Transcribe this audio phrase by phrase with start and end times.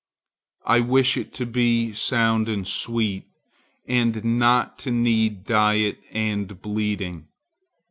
[0.65, 3.25] I wish it to be sound and sweet,
[3.87, 7.27] and not to need diet and bleeding.